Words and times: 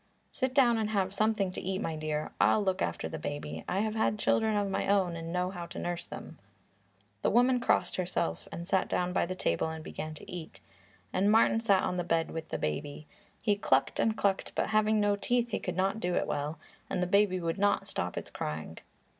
"Sit 0.31 0.55
down 0.55 0.79
and 0.79 0.89
have 0.89 1.13
something 1.13 1.51
to 1.51 1.61
eat, 1.61 1.79
my 1.79 1.95
dear. 1.95 2.31
I'll 2.41 2.63
look 2.63 2.81
after 2.81 3.07
the 3.07 3.19
baby. 3.19 3.63
I 3.69 3.81
have 3.81 3.93
had 3.93 4.17
children 4.17 4.57
of 4.57 4.67
my 4.67 4.87
own 4.87 5.15
and 5.15 5.31
know 5.31 5.51
how 5.51 5.67
to 5.67 5.77
nurse 5.77 6.07
them." 6.07 6.39
The 7.21 7.29
woman 7.29 7.59
crossed 7.59 7.97
herself, 7.97 8.47
sat 8.63 8.89
down 8.89 9.13
by 9.13 9.27
the 9.27 9.35
table 9.35 9.69
and 9.69 9.83
began 9.83 10.15
to 10.15 10.27
eat, 10.31 10.59
and 11.13 11.31
Martin 11.31 11.59
sat 11.59 11.83
on 11.83 11.97
the 11.97 12.03
bed 12.03 12.31
with 12.31 12.49
the 12.49 12.57
baby. 12.57 13.05
He 13.43 13.55
clucked 13.55 13.99
and 13.99 14.17
clucked, 14.17 14.53
but 14.55 14.69
having 14.69 14.99
no 14.99 15.15
teeth 15.15 15.49
he 15.51 15.59
could 15.59 15.75
not 15.77 15.99
do 15.99 16.15
it 16.15 16.25
well, 16.25 16.57
and 16.89 17.03
the 17.03 17.05
baby 17.05 17.39
would 17.39 17.59
not 17.59 17.87
stop 17.87 18.17
its 18.17 18.31
crying. 18.31 18.79